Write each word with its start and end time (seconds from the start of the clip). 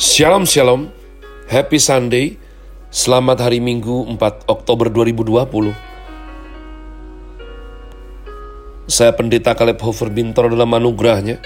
Shalom 0.00 0.48
Shalom, 0.48 0.88
Happy 1.44 1.76
Sunday, 1.76 2.40
selamat 2.88 3.44
hari 3.44 3.60
Minggu 3.60 4.08
4 4.16 4.48
Oktober 4.48 4.88
2020. 4.88 5.76
Saya 8.88 9.12
Pendeta 9.12 9.52
Kaleb 9.52 9.76
Hofer 9.84 10.08
Bintor 10.08 10.48
dalam 10.48 10.72
anugerahnya. 10.72 11.36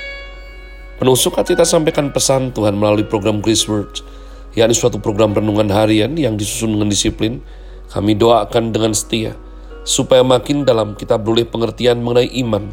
Penuh 1.02 1.18
sukacita 1.18 1.66
sampaikan 1.66 2.14
pesan 2.14 2.54
Tuhan 2.54 2.78
melalui 2.78 3.02
program 3.02 3.42
Grace 3.42 3.66
Words, 3.66 4.06
yakni 4.54 4.78
suatu 4.78 5.02
program 5.02 5.34
renungan 5.34 5.74
harian 5.74 6.14
yang 6.14 6.38
disusun 6.38 6.78
dengan 6.78 6.94
disiplin. 6.94 7.42
Kami 7.90 8.14
doakan 8.14 8.70
dengan 8.70 8.94
setia, 8.94 9.34
supaya 9.82 10.22
makin 10.22 10.62
dalam 10.62 10.94
kita 10.94 11.18
beroleh 11.18 11.42
pengertian 11.42 11.98
mengenai 11.98 12.30
iman, 12.46 12.70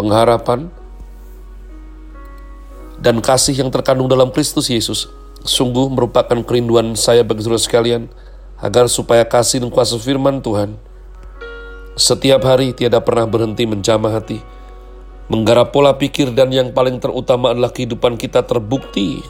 pengharapan, 0.00 0.72
dan 3.00 3.18
kasih 3.22 3.56
yang 3.58 3.70
terkandung 3.70 4.06
dalam 4.06 4.30
Kristus 4.30 4.70
Yesus 4.70 5.10
sungguh 5.42 5.90
merupakan 5.92 6.40
kerinduan 6.42 6.94
saya 6.94 7.22
bagi 7.26 7.42
saudara 7.44 7.60
sekalian 7.60 8.02
agar 8.62 8.86
supaya 8.86 9.26
kasih 9.26 9.62
dan 9.62 9.70
kuasa 9.72 9.98
firman 9.98 10.40
Tuhan 10.40 10.78
setiap 11.94 12.42
hari 12.46 12.74
tiada 12.74 12.98
pernah 13.02 13.26
berhenti 13.26 13.66
menjamah 13.66 14.18
hati 14.18 14.40
menggarap 15.30 15.72
pola 15.72 15.96
pikir 15.96 16.34
dan 16.36 16.52
yang 16.52 16.70
paling 16.70 17.00
terutama 17.00 17.56
adalah 17.56 17.72
kehidupan 17.72 18.20
kita 18.20 18.44
terbukti 18.44 19.24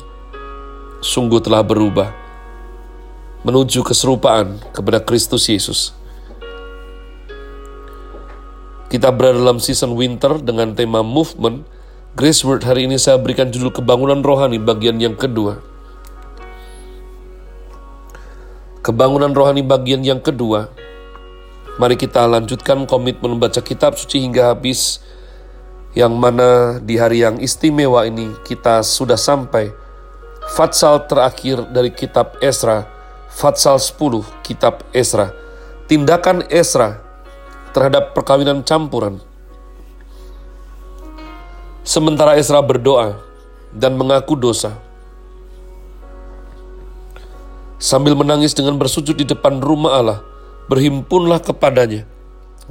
sungguh 1.04 1.38
telah 1.44 1.60
berubah 1.60 2.24
menuju 3.44 3.84
keserupaan 3.84 4.56
kepada 4.72 5.04
Kristus 5.04 5.46
Yesus. 5.52 5.92
Kita 8.88 9.12
berada 9.12 9.36
dalam 9.36 9.60
season 9.60 9.92
winter 9.92 10.40
dengan 10.40 10.72
tema 10.72 11.04
movement 11.04 11.68
Grace 12.14 12.46
Word 12.46 12.62
hari 12.62 12.86
ini 12.86 12.94
saya 12.94 13.18
berikan 13.18 13.50
judul 13.50 13.74
kebangunan 13.74 14.22
rohani 14.22 14.62
bagian 14.62 15.02
yang 15.02 15.18
kedua. 15.18 15.58
Kebangunan 18.86 19.34
rohani 19.34 19.66
bagian 19.66 19.98
yang 20.06 20.22
kedua. 20.22 20.70
Mari 21.74 21.98
kita 21.98 22.22
lanjutkan 22.30 22.86
komitmen 22.86 23.34
membaca 23.34 23.58
kitab 23.58 23.98
suci 23.98 24.22
hingga 24.22 24.54
habis 24.54 25.02
yang 25.98 26.14
mana 26.14 26.78
di 26.78 26.94
hari 27.02 27.26
yang 27.26 27.42
istimewa 27.42 28.06
ini 28.06 28.30
kita 28.46 28.86
sudah 28.86 29.18
sampai 29.18 29.74
Fatsal 30.54 31.10
terakhir 31.10 31.66
dari 31.74 31.90
kitab 31.90 32.38
Esra, 32.38 32.86
Fatsal 33.26 33.82
10 33.82 34.22
kitab 34.46 34.86
Esra. 34.94 35.34
Tindakan 35.90 36.46
Esra 36.46 37.02
terhadap 37.74 38.14
perkawinan 38.14 38.62
campuran 38.62 39.33
Sementara 41.84 42.40
Esra 42.40 42.64
berdoa 42.64 43.20
dan 43.68 43.92
mengaku 44.00 44.40
dosa. 44.40 44.72
Sambil 47.76 48.16
menangis 48.16 48.56
dengan 48.56 48.80
bersujud 48.80 49.12
di 49.12 49.28
depan 49.28 49.60
rumah 49.60 50.00
Allah, 50.00 50.18
berhimpunlah 50.72 51.44
kepadanya 51.44 52.08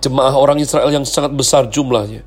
jemaah 0.02 0.34
orang 0.34 0.58
Israel 0.66 0.90
yang 0.90 1.06
sangat 1.06 1.30
besar 1.38 1.70
jumlahnya, 1.70 2.26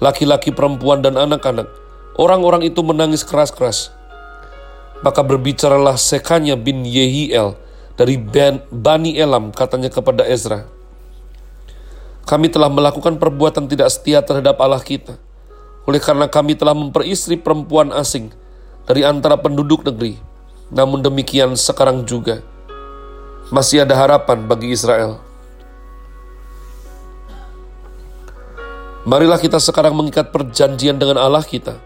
laki-laki, 0.00 0.48
perempuan, 0.48 1.04
dan 1.04 1.20
anak-anak. 1.20 1.68
Orang-orang 2.16 2.64
itu 2.64 2.80
menangis 2.80 3.20
keras-keras. 3.20 3.92
Maka 5.04 5.20
berbicaralah 5.20 6.00
Sekanya 6.00 6.56
bin 6.56 6.88
Yehiel 6.88 7.52
dari 8.00 8.16
Bani 8.72 9.12
Elam 9.12 9.52
katanya 9.52 9.92
kepada 9.92 10.24
Ezra, 10.24 10.64
Kami 12.24 12.48
telah 12.48 12.72
melakukan 12.72 13.20
perbuatan 13.20 13.68
tidak 13.68 13.92
setia 13.92 14.24
terhadap 14.24 14.56
Allah 14.56 14.80
kita 14.80 15.20
oleh 15.84 16.00
karena 16.00 16.26
kami 16.28 16.56
telah 16.56 16.72
memperistri 16.72 17.36
perempuan 17.36 17.92
asing 17.92 18.32
dari 18.88 19.04
antara 19.04 19.36
penduduk 19.36 19.84
negeri. 19.84 20.16
Namun 20.72 21.04
demikian 21.04 21.52
sekarang 21.54 22.08
juga 22.08 22.40
masih 23.52 23.84
ada 23.84 23.92
harapan 23.92 24.48
bagi 24.48 24.72
Israel. 24.72 25.20
Marilah 29.04 29.36
kita 29.36 29.60
sekarang 29.60 29.92
mengikat 29.92 30.32
perjanjian 30.32 30.96
dengan 30.96 31.20
Allah 31.20 31.44
kita, 31.44 31.76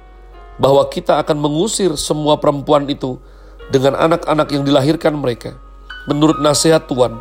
bahwa 0.62 0.86
kita 0.86 1.18
akan 1.18 1.34
mengusir 1.34 1.98
semua 1.98 2.38
perempuan 2.38 2.86
itu 2.86 3.18
dengan 3.74 3.98
anak-anak 3.98 4.54
yang 4.54 4.62
dilahirkan 4.62 5.18
mereka, 5.18 5.58
menurut 6.06 6.38
nasihat 6.38 6.86
Tuhan, 6.86 7.18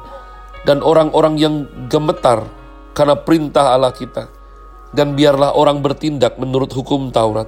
dan 0.69 0.85
orang-orang 0.85 1.41
yang 1.41 1.65
gemetar 1.89 2.45
karena 2.94 3.17
perintah 3.17 3.73
Allah 3.73 3.89
kita 3.89 4.29
dan 4.97 5.13
biarlah 5.13 5.53
orang 5.53 5.85
bertindak 5.85 6.41
menurut 6.41 6.73
hukum 6.73 7.13
Taurat. 7.13 7.45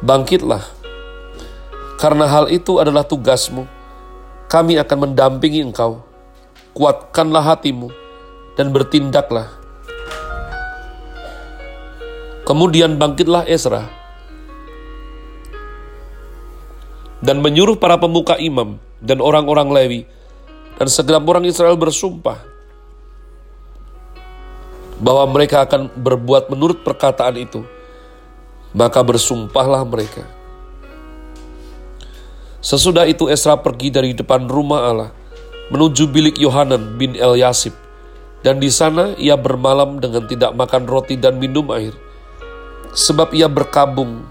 Bangkitlah, 0.00 0.64
karena 2.00 2.24
hal 2.24 2.48
itu 2.48 2.80
adalah 2.80 3.04
tugasmu. 3.04 3.68
Kami 4.48 4.80
akan 4.80 4.98
mendampingi 5.06 5.60
engkau. 5.60 6.00
Kuatkanlah 6.72 7.44
hatimu 7.52 7.92
dan 8.56 8.72
bertindaklah. 8.72 9.52
Kemudian 12.48 12.96
bangkitlah 12.96 13.46
Ezra 13.46 13.86
dan 17.22 17.38
menyuruh 17.38 17.78
para 17.78 18.00
pemuka 18.02 18.34
imam 18.40 18.82
dan 18.98 19.22
orang-orang 19.22 19.70
Lewi 19.70 20.00
dan 20.74 20.90
segenap 20.90 21.22
orang 21.22 21.46
Israel 21.46 21.78
bersumpah 21.78 22.51
bahwa 25.02 25.26
mereka 25.26 25.66
akan 25.66 25.90
berbuat 25.90 26.46
menurut 26.46 26.86
perkataan 26.86 27.34
itu, 27.34 27.66
maka 28.70 29.02
bersumpahlah 29.02 29.82
mereka. 29.82 30.22
Sesudah 32.62 33.10
itu 33.10 33.26
Esra 33.26 33.58
pergi 33.58 33.90
dari 33.90 34.14
depan 34.14 34.46
rumah 34.46 34.86
Allah 34.86 35.10
menuju 35.74 36.06
bilik 36.06 36.38
Yohanan 36.38 36.94
bin 36.94 37.18
Eliasib 37.18 37.74
dan 38.46 38.62
di 38.62 38.70
sana 38.70 39.18
ia 39.18 39.34
bermalam 39.34 39.98
dengan 39.98 40.30
tidak 40.30 40.54
makan 40.54 40.86
roti 40.86 41.18
dan 41.18 41.42
minum 41.42 41.66
air 41.74 41.90
sebab 42.94 43.34
ia 43.34 43.50
berkabung 43.50 44.22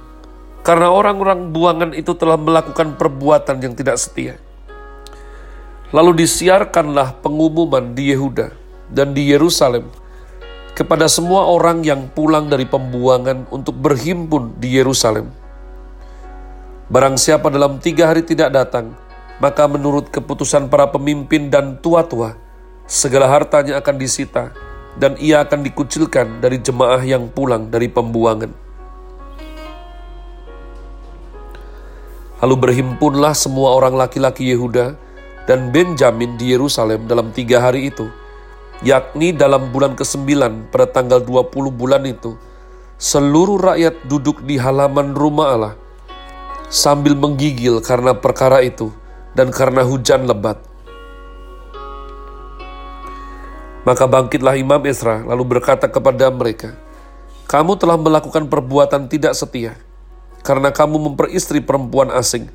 karena 0.63 0.87
orang-orang 0.93 1.51
buangan 1.51 1.91
itu 1.91 2.15
telah 2.15 2.37
melakukan 2.37 2.95
perbuatan 2.95 3.57
yang 3.59 3.73
tidak 3.73 3.97
setia. 3.97 4.37
Lalu 5.91 6.23
disiarkanlah 6.23 7.19
pengumuman 7.19 7.91
di 7.91 8.15
Yehuda 8.15 8.55
dan 8.87 9.11
di 9.11 9.27
Yerusalem 9.27 9.91
kepada 10.71 11.11
semua 11.11 11.51
orang 11.51 11.83
yang 11.83 12.07
pulang 12.11 12.47
dari 12.47 12.63
pembuangan 12.63 13.47
untuk 13.51 13.75
berhimpun 13.75 14.55
di 14.55 14.79
Yerusalem. 14.79 15.27
Barang 16.91 17.15
siapa 17.15 17.47
dalam 17.47 17.79
tiga 17.79 18.11
hari 18.11 18.23
tidak 18.23 18.51
datang, 18.51 18.95
maka 19.39 19.67
menurut 19.67 20.11
keputusan 20.11 20.67
para 20.67 20.91
pemimpin 20.91 21.47
dan 21.47 21.79
tua-tua, 21.79 22.35
segala 22.87 23.31
hartanya 23.31 23.79
akan 23.79 23.95
disita 23.95 24.51
dan 24.99 25.15
ia 25.19 25.43
akan 25.43 25.63
dikucilkan 25.63 26.43
dari 26.43 26.59
jemaah 26.59 26.99
yang 26.99 27.31
pulang 27.31 27.71
dari 27.71 27.87
pembuangan. 27.87 28.51
Lalu 32.41 32.55
berhimpunlah 32.57 33.37
semua 33.37 33.77
orang 33.77 33.93
laki-laki 33.93 34.49
Yehuda 34.49 34.97
dan 35.45 35.69
Benjamin 35.69 36.35
di 36.41 36.51
Yerusalem 36.51 37.05
dalam 37.05 37.29
tiga 37.29 37.61
hari 37.61 37.93
itu, 37.93 38.09
yakni 38.81 39.33
dalam 39.33 39.69
bulan 39.69 39.93
ke-9 39.93 40.25
pada 40.73 40.89
tanggal 40.89 41.21
20 41.21 41.53
bulan 41.69 42.01
itu, 42.05 42.37
seluruh 42.97 43.61
rakyat 43.61 44.05
duduk 44.09 44.41
di 44.45 44.57
halaman 44.57 45.13
rumah 45.13 45.47
Allah 45.53 45.73
sambil 46.69 47.13
menggigil 47.13 47.81
karena 47.81 48.17
perkara 48.17 48.63
itu 48.65 48.89
dan 49.37 49.53
karena 49.53 49.85
hujan 49.85 50.25
lebat. 50.25 50.57
Maka 53.81 54.05
bangkitlah 54.05 54.61
Imam 54.61 54.81
Esra 54.85 55.25
lalu 55.25 55.57
berkata 55.57 55.89
kepada 55.89 56.29
mereka, 56.29 56.77
Kamu 57.49 57.75
telah 57.75 57.97
melakukan 57.97 58.47
perbuatan 58.47 59.09
tidak 59.09 59.33
setia, 59.33 59.75
karena 60.45 60.69
kamu 60.69 61.11
memperistri 61.11 61.59
perempuan 61.59 62.13
asing, 62.13 62.47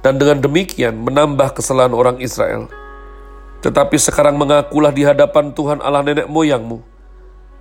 dan 0.00 0.16
dengan 0.16 0.40
demikian 0.40 0.94
menambah 0.96 1.58
kesalahan 1.58 1.92
orang 1.92 2.22
Israel. 2.22 2.70
Tetapi 3.60 3.96
sekarang 4.00 4.40
mengakulah 4.40 4.88
di 4.88 5.04
hadapan 5.04 5.52
Tuhan 5.52 5.84
Allah 5.84 6.00
nenek 6.00 6.32
moyangmu, 6.32 6.80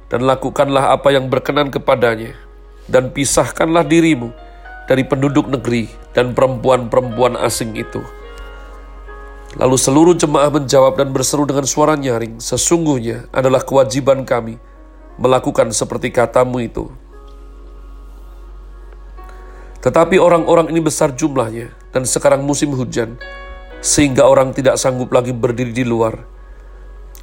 dan 0.07 0.24
lakukanlah 0.24 0.96
apa 0.96 1.12
yang 1.12 1.28
berkenan 1.28 1.68
kepadanya, 1.68 2.34
dan 2.88 3.12
pisahkanlah 3.12 3.84
dirimu 3.84 4.31
dari 4.88 5.04
penduduk 5.04 5.51
negeri 5.51 5.92
dan 6.16 6.31
perempuan-perempuan 6.31 7.36
asing 7.38 7.75
itu. 7.75 8.00
Lalu 9.60 9.75
seluruh 9.75 10.16
jemaah 10.16 10.50
menjawab 10.54 10.96
dan 10.96 11.12
berseru 11.12 11.44
dengan 11.44 11.68
suara 11.68 12.00
nyaring, 12.00 12.40
sesungguhnya 12.40 13.28
adalah 13.36 13.66
kewajiban 13.66 14.24
kami 14.24 14.62
melakukan 15.19 15.74
seperti 15.75 16.16
katamu 16.16 16.63
itu. 16.63 16.88
Tetapi 19.84 20.16
orang-orang 20.16 20.72
ini 20.72 20.80
besar 20.80 21.12
jumlahnya, 21.12 21.75
dan 21.92 22.07
sekarang 22.07 22.45
musim 22.45 22.72
hujan, 22.72 23.19
sehingga 23.80 24.28
orang 24.28 24.52
tidak 24.52 24.76
sanggup 24.76 25.12
lagi 25.12 25.31
berdiri 25.31 25.72
di 25.72 25.88
luar. 25.88 26.24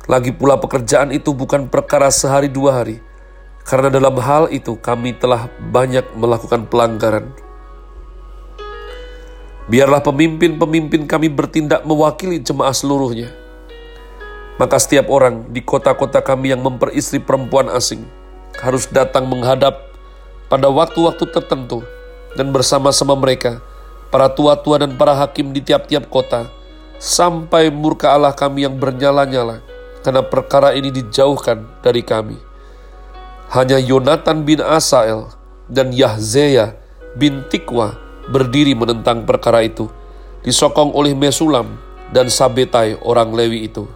Lagi 0.06 0.30
pula 0.30 0.56
pekerjaan 0.56 1.10
itu 1.10 1.34
bukan 1.34 1.66
perkara 1.66 2.08
sehari 2.14 2.46
dua 2.46 2.82
hari, 2.82 3.02
karena 3.66 3.90
dalam 3.90 4.14
hal 4.22 4.46
itu 4.54 4.78
kami 4.78 5.18
telah 5.18 5.50
banyak 5.72 6.06
melakukan 6.14 6.70
pelanggaran. 6.70 7.34
Biarlah 9.66 9.98
pemimpin-pemimpin 9.98 11.10
kami 11.10 11.26
bertindak 11.26 11.82
mewakili 11.82 12.38
jemaah 12.38 12.70
seluruhnya. 12.70 13.34
Maka 14.62 14.78
setiap 14.78 15.10
orang 15.10 15.50
di 15.50 15.58
kota-kota 15.60 16.22
kami 16.22 16.54
yang 16.54 16.62
memperistri 16.62 17.18
perempuan 17.18 17.66
asing 17.74 18.06
harus 18.62 18.86
datang 18.88 19.26
menghadap 19.26 19.90
pada 20.46 20.70
waktu-waktu 20.70 21.26
tertentu 21.34 21.82
dan 22.38 22.54
bersama-sama 22.54 23.18
mereka, 23.18 23.58
para 24.10 24.30
tua-tua 24.30 24.82
dan 24.82 24.94
para 24.94 25.14
hakim 25.14 25.50
di 25.50 25.60
tiap-tiap 25.60 26.06
kota, 26.08 26.48
sampai 26.96 27.68
murka 27.68 28.12
Allah 28.12 28.32
kami 28.32 28.64
yang 28.64 28.76
bernyala-nyala, 28.76 29.60
karena 30.00 30.22
perkara 30.24 30.72
ini 30.72 30.88
dijauhkan 30.94 31.66
dari 31.82 32.00
kami. 32.00 32.38
Hanya 33.52 33.78
Yonatan 33.78 34.42
bin 34.42 34.58
Asael 34.58 35.30
dan 35.70 35.94
Yahzeya 35.94 36.74
bin 37.14 37.46
Tikwa 37.46 37.94
berdiri 38.26 38.74
menentang 38.74 39.22
perkara 39.22 39.62
itu, 39.62 39.86
disokong 40.42 40.90
oleh 40.94 41.14
Mesulam 41.14 41.78
dan 42.10 42.26
Sabetai 42.30 42.98
orang 43.02 43.30
Lewi 43.34 43.66
itu. 43.70 43.86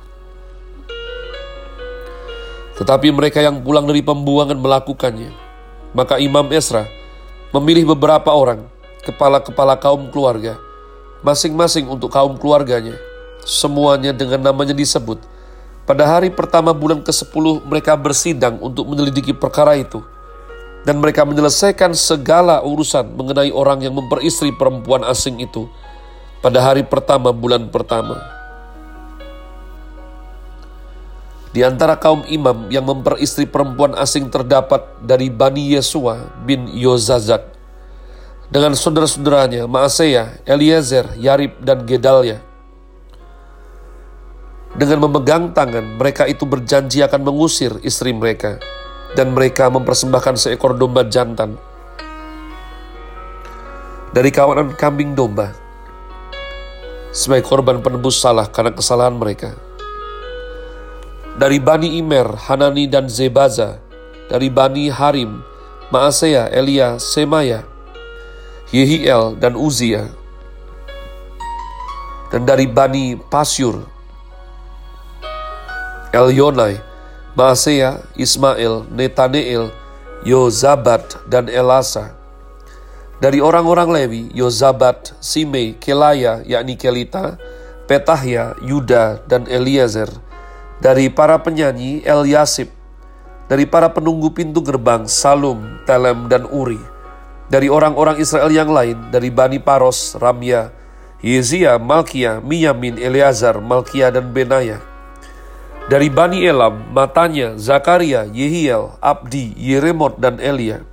Tetapi 2.80 3.12
mereka 3.12 3.44
yang 3.44 3.60
pulang 3.60 3.84
dari 3.84 4.00
pembuangan 4.00 4.56
melakukannya. 4.56 5.36
Maka 5.92 6.16
Imam 6.16 6.48
Esra 6.54 6.86
memilih 7.52 7.92
beberapa 7.92 8.32
orang, 8.32 8.64
kepala-kepala 9.04 9.76
kaum 9.80 10.08
keluarga, 10.12 10.56
masing-masing 11.24 11.88
untuk 11.88 12.12
kaum 12.12 12.36
keluarganya. 12.36 12.96
Semuanya 13.40 14.12
dengan 14.12 14.52
namanya 14.52 14.76
disebut. 14.76 15.16
Pada 15.88 16.04
hari 16.06 16.28
pertama 16.28 16.76
bulan 16.76 17.00
ke-10 17.00 17.66
mereka 17.66 17.96
bersidang 17.96 18.60
untuk 18.60 18.86
menyelidiki 18.86 19.32
perkara 19.32 19.74
itu. 19.80 20.04
Dan 20.80 20.96
mereka 20.96 21.28
menyelesaikan 21.28 21.92
segala 21.92 22.64
urusan 22.64 23.12
mengenai 23.12 23.52
orang 23.52 23.84
yang 23.84 23.92
memperistri 23.92 24.48
perempuan 24.56 25.04
asing 25.04 25.36
itu 25.36 25.68
pada 26.40 26.56
hari 26.64 26.88
pertama 26.88 27.36
bulan 27.36 27.68
pertama. 27.68 28.16
Di 31.50 31.66
antara 31.66 31.98
kaum 31.98 32.24
imam 32.30 32.70
yang 32.70 32.86
memperistri 32.86 33.44
perempuan 33.44 33.92
asing 33.98 34.30
terdapat 34.30 34.86
dari 35.02 35.28
Bani 35.28 35.74
Yesua 35.74 36.30
bin 36.46 36.70
Yozazak. 36.70 37.59
Dengan 38.50 38.74
saudara-saudaranya 38.74 39.70
Maaseya, 39.70 40.42
Eliezer, 40.42 41.14
Yarib, 41.14 41.62
dan 41.62 41.86
Gedalya. 41.86 42.42
Dengan 44.74 45.06
memegang 45.06 45.54
tangan, 45.54 45.98
mereka 45.98 46.26
itu 46.26 46.42
berjanji 46.46 47.02
akan 47.02 47.22
mengusir 47.22 47.78
istri 47.86 48.10
mereka. 48.10 48.58
Dan 49.14 49.34
mereka 49.34 49.70
mempersembahkan 49.70 50.38
seekor 50.38 50.74
domba 50.78 51.06
jantan. 51.06 51.58
Dari 54.10 54.30
kawanan 54.34 54.74
kambing 54.74 55.14
domba. 55.14 55.54
Sebagai 57.10 57.46
korban 57.46 57.82
penebus 57.82 58.18
salah 58.18 58.46
karena 58.46 58.70
kesalahan 58.70 59.18
mereka 59.18 59.54
dari 61.40 61.56
Bani 61.56 61.96
Imer, 61.96 62.36
Hanani 62.50 62.84
dan 62.84 63.08
Zebaza, 63.08 63.80
dari 64.28 64.52
Bani 64.52 64.92
Harim, 64.92 65.40
Maaseya, 65.88 66.52
Elia, 66.52 67.00
Semaya, 67.00 67.64
Yehiel 68.70 69.34
dan 69.34 69.58
Uzia, 69.58 70.06
dan 72.30 72.46
dari 72.46 72.70
Bani 72.70 73.18
Pasyur, 73.18 73.82
Elionai, 76.14 76.78
Maaseya, 77.34 77.98
Ismail, 78.14 78.86
Netaneel, 78.94 79.74
Yozabat, 80.22 81.18
dan 81.26 81.50
Elasa. 81.50 82.14
Dari 83.18 83.42
orang-orang 83.42 83.90
Lewi, 83.90 84.22
Yozabat, 84.38 85.18
Simei, 85.18 85.74
Kelaya, 85.74 86.38
yakni 86.46 86.78
Kelita, 86.78 87.42
Petahya, 87.90 88.54
Yuda, 88.62 89.26
dan 89.26 89.50
Eliezer. 89.50 90.14
Dari 90.78 91.10
para 91.10 91.42
penyanyi 91.42 92.06
El 92.06 92.22
Yasib, 92.22 92.70
dari 93.50 93.66
para 93.66 93.90
penunggu 93.90 94.30
pintu 94.30 94.62
gerbang 94.62 95.10
Salum, 95.10 95.58
Telem, 95.84 96.30
dan 96.30 96.46
Uri, 96.46 96.78
dari 97.50 97.66
orang-orang 97.66 98.22
Israel 98.22 98.48
yang 98.48 98.70
lain, 98.70 99.10
dari 99.10 99.28
Bani 99.28 99.58
Paros, 99.58 100.14
Ramya, 100.16 100.70
Yezia, 101.20 101.76
Malkia, 101.76 102.38
Miyamin, 102.38 102.96
Eleazar, 102.96 103.58
Malkia, 103.58 104.14
dan 104.14 104.30
Benaya. 104.30 104.78
Dari 105.90 106.06
Bani 106.06 106.46
Elam, 106.46 106.86
Matanya, 106.94 107.58
Zakaria, 107.58 108.22
Yehiel, 108.30 108.94
Abdi, 109.02 109.50
Yeremot, 109.58 110.22
dan 110.22 110.38
Elia. 110.38 110.86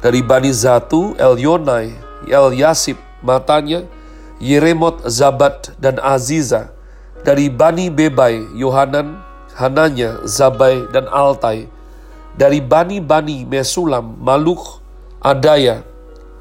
Dari 0.00 0.24
Bani 0.24 0.48
Zatu, 0.48 1.12
Yonai, 1.20 1.92
El 2.24 2.56
Yasib, 2.56 2.96
Matanya, 3.20 3.84
Yeremot, 4.40 5.04
Zabat, 5.04 5.76
dan 5.76 6.00
Aziza 6.00 6.72
dari 7.26 7.50
Bani 7.50 7.90
Bebai, 7.90 8.46
Yohanan, 8.54 9.18
Hananya, 9.58 10.22
Zabai, 10.22 10.86
dan 10.94 11.10
Altai, 11.10 11.66
dari 12.38 12.62
Bani-Bani 12.62 13.42
Mesulam, 13.42 14.14
Maluk, 14.22 14.77
Adaya, 15.18 15.82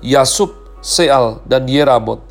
Yasub, 0.01 0.53
Seal, 0.81 1.41
dan 1.50 1.65
Yeramot, 1.65 2.21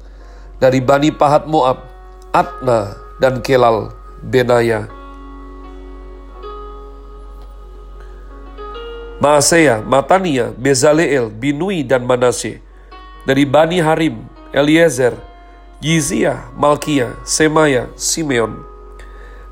dari 0.62 0.78
Bani 0.78 1.10
Pahat 1.10 1.44
Moab, 1.50 1.82
Atna, 2.30 2.96
dan 3.18 3.42
Kelal, 3.42 3.90
Benaya. 4.22 4.86
Maaseya, 9.16 9.80
Matania, 9.80 10.52
Bezaleel, 10.52 11.32
Binui, 11.32 11.80
dan 11.80 12.04
Manase. 12.04 12.60
Dari 13.24 13.48
Bani 13.48 13.80
Harim, 13.80 14.28
Eliezer, 14.52 15.16
Yizia, 15.80 16.52
Malkia, 16.54 17.16
Semaya, 17.26 17.90
Simeon, 17.96 18.62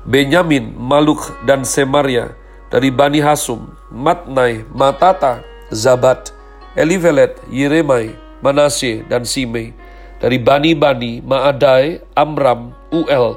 Benyamin, 0.05 0.69
Maluk, 0.77 1.33
dan 1.49 1.65
Semaria 1.65 2.37
dari 2.69 2.91
Bani 2.91 3.23
Hasum, 3.23 3.71
Matnai, 3.89 4.67
Matata, 4.69 5.41
Zabat, 5.71 6.34
Elivelet, 6.75 7.39
Yeremai, 7.47 8.11
Manasye, 8.43 9.07
dan 9.07 9.23
Simei. 9.23 9.71
Dari 10.19 10.39
Bani-Bani, 10.39 11.23
Maadai, 11.23 11.99
Amram, 12.15 12.71
Uel, 12.91 13.35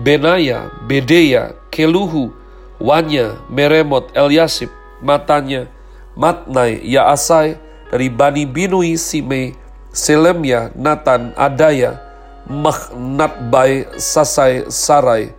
Benaya, 0.00 0.72
Bedeya, 0.88 1.52
Keluhu, 1.68 2.32
Wanya, 2.80 3.40
Meremot, 3.52 4.08
Eliasib, 4.16 4.72
Matanya, 5.04 5.68
Matnai, 6.16 6.80
Yaasai, 6.84 7.60
dari 7.92 8.08
Bani 8.08 8.48
Binui, 8.48 8.96
Simei, 8.96 9.54
Selemya, 9.94 10.74
Nathan, 10.74 11.30
Adaya, 11.38 12.02
Mahnatbai 12.50 13.88
Sasai 13.96 14.68
Sarai, 14.68 15.32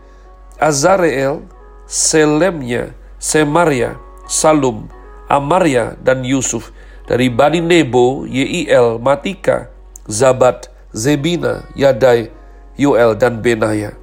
Azareel, 0.57 1.45
Selemnya, 1.85 2.95
Semaria, 3.21 3.99
Salum, 4.25 4.89
Amaria, 5.29 5.93
dan 6.01 6.25
Yusuf. 6.25 6.73
Dari 7.05 7.29
Bani 7.29 7.61
Nebo, 7.61 8.25
Yeiel, 8.25 8.97
Matika, 8.97 9.69
Zabat, 10.09 10.73
Zebina, 10.89 11.69
Yadai, 11.77 12.33
Yoel, 12.81 13.13
dan 13.13 13.45
Benaya. 13.45 13.93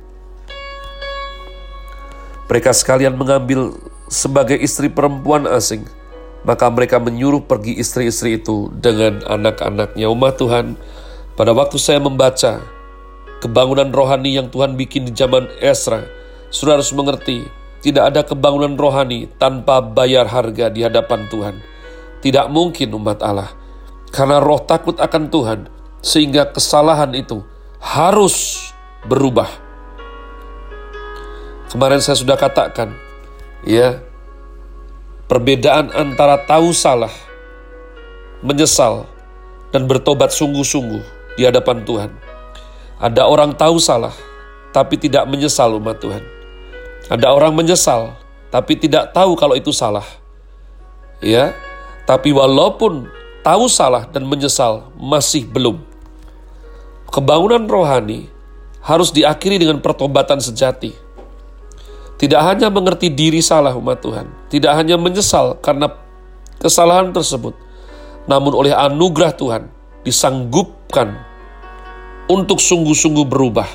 Mereka 2.46 2.70
sekalian 2.70 3.18
mengambil 3.18 3.74
sebagai 4.06 4.54
istri 4.54 4.86
perempuan 4.86 5.50
asing, 5.50 5.82
maka 6.46 6.68
mereka 6.70 7.02
menyuruh 7.02 7.42
pergi 7.42 7.74
istri-istri 7.80 8.38
itu 8.38 8.70
dengan 8.78 9.24
anak-anaknya. 9.24 10.06
Umat 10.06 10.38
Tuhan, 10.38 10.78
pada 11.34 11.50
waktu 11.56 11.80
saya 11.82 11.98
membaca 11.98 12.62
kebangunan 13.42 13.90
rohani 13.90 14.38
yang 14.38 14.46
Tuhan 14.52 14.78
bikin 14.78 15.10
di 15.10 15.12
zaman 15.16 15.50
Esra. 15.58 16.06
Saudara 16.52 16.78
harus 16.78 16.92
mengerti, 16.94 17.48
tidak 17.82 18.14
ada 18.14 18.20
kebangunan 18.22 18.78
rohani 18.78 19.26
tanpa 19.40 19.82
bayar 19.82 20.28
harga 20.28 20.70
di 20.70 20.84
hadapan 20.84 21.26
Tuhan. 21.32 21.71
Tidak 22.22 22.46
mungkin 22.48 22.94
umat 22.96 23.18
Allah. 23.20 23.50
Karena 24.14 24.38
roh 24.38 24.60
takut 24.62 24.94
akan 24.96 25.28
Tuhan, 25.28 25.60
sehingga 25.98 26.48
kesalahan 26.48 27.10
itu 27.16 27.42
harus 27.82 28.68
berubah. 29.08 29.48
Kemarin 31.72 31.98
saya 32.04 32.20
sudah 32.20 32.36
katakan, 32.36 32.92
ya, 33.64 33.98
perbedaan 35.26 35.90
antara 35.90 36.38
tahu 36.44 36.70
salah, 36.70 37.10
menyesal, 38.44 39.08
dan 39.72 39.88
bertobat 39.88 40.30
sungguh-sungguh 40.30 41.00
di 41.40 41.48
hadapan 41.48 41.80
Tuhan 41.82 42.12
ada 43.02 43.26
orang 43.26 43.50
tahu 43.58 43.82
salah, 43.82 44.14
tapi 44.70 44.94
tidak 44.94 45.26
menyesal 45.26 45.74
umat 45.82 45.98
Tuhan. 45.98 46.22
Ada 47.10 47.34
orang 47.34 47.50
menyesal, 47.50 48.14
tapi 48.46 48.78
tidak 48.78 49.10
tahu 49.10 49.34
kalau 49.34 49.58
itu 49.58 49.74
salah. 49.74 50.06
Ya, 51.18 51.50
tapi 52.12 52.28
walaupun 52.28 53.08
tahu 53.40 53.72
salah 53.72 54.04
dan 54.04 54.28
menyesal, 54.28 54.92
masih 55.00 55.48
belum. 55.48 55.80
Kebangunan 57.08 57.64
rohani 57.64 58.28
harus 58.84 59.16
diakhiri 59.16 59.56
dengan 59.56 59.80
pertobatan 59.80 60.36
sejati. 60.36 60.92
Tidak 62.20 62.36
hanya 62.36 62.68
mengerti 62.68 63.08
diri 63.08 63.40
salah 63.40 63.72
umat 63.72 64.04
Tuhan, 64.04 64.28
tidak 64.52 64.76
hanya 64.76 65.00
menyesal 65.00 65.56
karena 65.64 65.88
kesalahan 66.60 67.16
tersebut, 67.16 67.56
namun 68.28 68.60
oleh 68.60 68.76
anugerah 68.76 69.32
Tuhan 69.32 69.72
disanggupkan 70.04 71.16
untuk 72.28 72.60
sungguh-sungguh 72.60 73.24
berubah. 73.24 73.72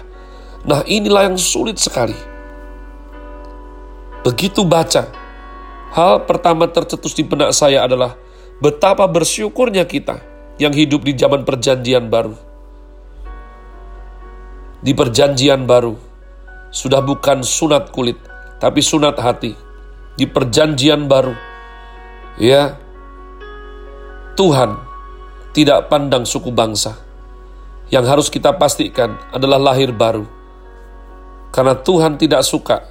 Nah, 0.61 0.85
inilah 0.85 1.33
yang 1.33 1.41
sulit 1.41 1.81
sekali. 1.81 2.15
Begitu 4.21 4.61
baca, 4.61 5.09
hal 5.97 6.29
pertama 6.29 6.69
tercetus 6.69 7.17
di 7.17 7.25
benak 7.25 7.49
saya 7.49 7.81
adalah 7.81 8.26
betapa 8.57 9.05
bersyukurnya 9.05 9.85
kita 9.85 10.21
yang 10.57 10.73
hidup 10.73 11.05
di 11.05 11.13
zaman 11.13 11.45
perjanjian 11.45 12.09
baru. 12.09 12.33
Di 14.81 14.93
perjanjian 14.93 15.65
baru, 15.65 15.97
sudah 16.69 17.01
bukan 17.01 17.41
sunat 17.41 17.89
kulit, 17.93 18.17
tapi 18.61 18.81
sunat 18.81 19.17
hati. 19.17 19.53
Di 20.17 20.25
perjanjian 20.25 21.05
baru, 21.05 21.33
ya, 22.41 22.77
Tuhan 24.33 24.77
tidak 25.53 25.89
pandang 25.89 26.25
suku 26.25 26.49
bangsa. 26.53 26.97
Yang 27.87 28.05
harus 28.05 28.27
kita 28.27 28.57
pastikan 28.57 29.15
adalah 29.31 29.57
lahir 29.57 29.95
baru. 29.95 30.25
Karena 31.53 31.77
Tuhan 31.77 32.19
tidak 32.19 32.43
suka 32.43 32.83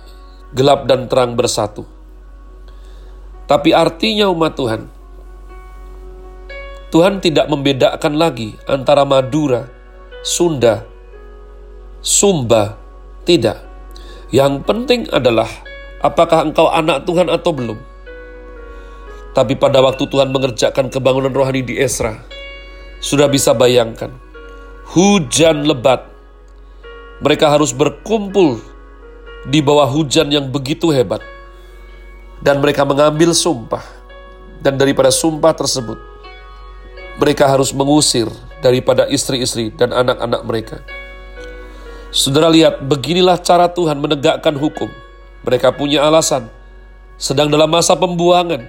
gelap 0.57 0.89
dan 0.89 1.07
terang 1.07 1.37
bersatu. 1.37 1.85
Tapi 3.47 3.71
artinya 3.71 4.27
umat 4.33 4.59
Tuhan, 4.59 4.83
Tuhan 6.87 7.19
tidak 7.19 7.51
membedakan 7.51 8.15
lagi 8.15 8.55
antara 8.71 9.03
Madura, 9.03 9.67
Sunda, 10.23 10.87
Sumba, 11.99 12.79
tidak. 13.27 13.59
Yang 14.31 14.63
penting 14.63 15.11
adalah 15.11 15.51
apakah 15.99 16.47
engkau 16.47 16.71
anak 16.71 17.03
Tuhan 17.03 17.27
atau 17.27 17.51
belum. 17.51 17.79
Tapi 19.35 19.59
pada 19.59 19.83
waktu 19.83 20.07
Tuhan 20.07 20.31
mengerjakan 20.31 20.87
kebangunan 20.89 21.35
rohani 21.35 21.67
di 21.67 21.77
Esra, 21.77 22.23
sudah 23.03 23.27
bisa 23.27 23.53
bayangkan, 23.53 24.15
hujan 24.95 25.67
lebat. 25.67 26.07
Mereka 27.21 27.51
harus 27.51 27.75
berkumpul 27.75 28.63
di 29.51 29.59
bawah 29.59 29.91
hujan 29.91 30.31
yang 30.31 30.49
begitu 30.49 30.95
hebat. 30.95 31.21
Dan 32.39 32.63
mereka 32.63 32.87
mengambil 32.87 33.35
sumpah. 33.35 33.83
Dan 34.63 34.81
daripada 34.81 35.13
sumpah 35.13 35.53
tersebut, 35.53 36.01
mereka 37.17 37.49
harus 37.49 37.73
mengusir 37.73 38.29
daripada 38.61 39.09
istri-istri 39.09 39.73
dan 39.73 39.93
anak-anak 39.93 40.43
mereka. 40.45 40.77
Saudara 42.13 42.49
lihat, 42.53 42.85
beginilah 42.85 43.41
cara 43.41 43.69
Tuhan 43.69 44.01
menegakkan 44.01 44.57
hukum. 44.57 44.89
Mereka 45.45 45.77
punya 45.77 46.05
alasan, 46.05 46.49
sedang 47.17 47.49
dalam 47.49 47.69
masa 47.69 47.97
pembuangan. 47.97 48.69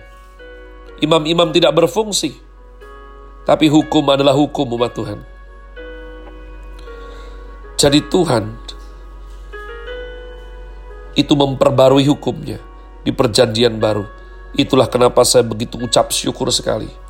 Imam-imam 1.04 1.54
tidak 1.54 1.78
berfungsi, 1.78 2.40
tapi 3.46 3.70
hukum 3.70 4.04
adalah 4.10 4.34
hukum 4.34 4.66
umat 4.80 4.92
Tuhan. 4.96 5.20
Jadi 7.78 8.00
Tuhan 8.10 8.58
itu 11.14 11.34
memperbarui 11.38 12.10
hukumnya 12.10 12.58
di 13.06 13.14
perjanjian 13.14 13.78
baru. 13.78 14.10
Itulah 14.58 14.90
kenapa 14.90 15.22
saya 15.22 15.46
begitu 15.46 15.78
ucap 15.78 16.10
syukur 16.10 16.50
sekali 16.50 17.07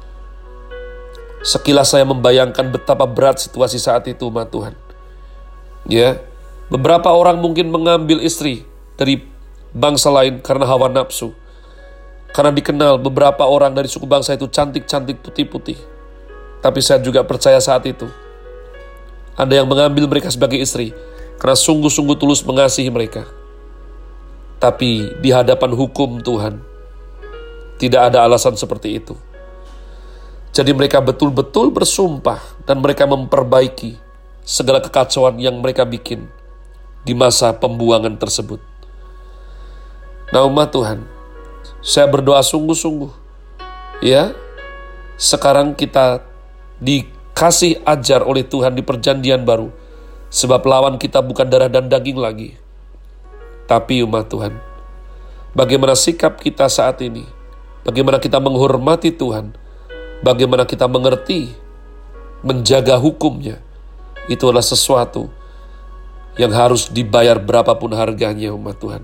Sekilas 1.48 1.96
saya 1.96 2.04
membayangkan 2.04 2.76
betapa 2.76 3.08
berat 3.08 3.40
situasi 3.40 3.80
saat 3.80 4.04
itu, 4.12 4.28
umat 4.28 4.52
Tuhan. 4.52 4.76
Ya, 5.88 6.20
beberapa 6.68 7.08
orang 7.16 7.40
mungkin 7.40 7.72
mengambil 7.72 8.20
istri 8.20 8.68
dari 9.00 9.24
bangsa 9.72 10.12
lain 10.12 10.44
karena 10.44 10.68
hawa 10.68 10.92
nafsu. 10.92 11.32
Karena 12.36 12.52
dikenal 12.52 13.00
beberapa 13.00 13.48
orang 13.48 13.72
dari 13.72 13.88
suku 13.88 14.04
bangsa 14.04 14.36
itu 14.36 14.52
cantik-cantik 14.52 15.24
putih-putih. 15.24 15.80
Tapi 16.60 16.84
saya 16.84 17.00
juga 17.00 17.24
percaya 17.24 17.64
saat 17.64 17.88
itu. 17.88 18.12
Ada 19.40 19.64
yang 19.64 19.72
mengambil 19.72 20.04
mereka 20.12 20.28
sebagai 20.28 20.60
istri 20.60 20.92
karena 21.40 21.56
sungguh-sungguh 21.56 22.20
tulus 22.20 22.44
mengasihi 22.44 22.92
mereka. 22.92 23.24
Tapi 24.60 25.16
di 25.24 25.32
hadapan 25.32 25.72
hukum 25.72 26.20
Tuhan, 26.20 26.60
tidak 27.80 28.12
ada 28.12 28.28
alasan 28.28 28.60
seperti 28.60 29.00
itu. 29.00 29.16
Jadi 30.56 30.72
mereka 30.74 31.04
betul-betul 31.04 31.70
bersumpah 31.70 32.40
dan 32.66 32.82
mereka 32.82 33.06
memperbaiki 33.06 34.00
segala 34.48 34.80
kekacauan 34.80 35.38
yang 35.38 35.60
mereka 35.60 35.84
bikin 35.84 36.32
di 37.04 37.12
masa 37.12 37.52
pembuangan 37.56 38.16
tersebut. 38.16 38.60
Nah 40.32 40.44
umat 40.48 40.76
Tuhan, 40.76 41.08
saya 41.80 42.08
berdoa 42.12 42.44
sungguh-sungguh. 42.44 43.12
Ya, 44.04 44.36
sekarang 45.16 45.72
kita 45.74 46.24
dikasih 46.84 47.82
ajar 47.88 48.28
oleh 48.28 48.44
Tuhan 48.44 48.76
di 48.76 48.84
perjanjian 48.84 49.48
baru. 49.48 49.72
Sebab 50.28 50.68
lawan 50.68 51.00
kita 51.00 51.24
bukan 51.24 51.48
darah 51.48 51.72
dan 51.72 51.88
daging 51.88 52.20
lagi. 52.20 52.60
Tapi 53.68 54.04
umat 54.04 54.28
Tuhan, 54.28 54.60
bagaimana 55.56 55.96
sikap 55.96 56.40
kita 56.44 56.68
saat 56.68 57.00
ini? 57.00 57.24
Bagaimana 57.88 58.20
kita 58.20 58.44
menghormati 58.44 59.16
Tuhan? 59.16 59.56
Bagaimana 60.22 60.66
kita 60.66 60.86
mengerti, 60.90 61.54
menjaga 62.42 62.98
hukumnya, 62.98 63.62
itu 64.28 64.44
adalah 64.48 64.66
sesuatu 64.66 65.30
yang 66.38 66.54
harus 66.54 66.94
dibayar 66.94 67.42
berapapun 67.42 67.98
harganya 67.98 68.54
umat 68.54 68.78
Tuhan. 68.78 69.04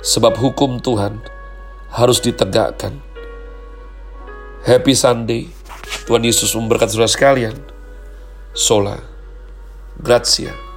Sebab 0.00 0.38
hukum 0.38 0.80
Tuhan 0.80 1.20
harus 1.92 2.22
ditegakkan. 2.22 2.96
Happy 4.64 4.94
Sunday. 4.94 5.50
Tuhan 6.06 6.22
Yesus 6.22 6.54
memberkati 6.54 6.94
saudara 6.94 7.10
sekalian. 7.10 7.56
Sola. 8.54 8.96
Grazie. 9.98 10.69